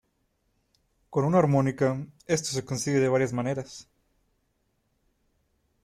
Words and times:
Con 1.11 1.25
una 1.25 1.37
armónica 1.37 2.03
esto 2.25 2.49
se 2.49 2.65
consigue 2.65 2.97
de 2.99 3.07
varias 3.07 3.33
maneras. 3.33 3.87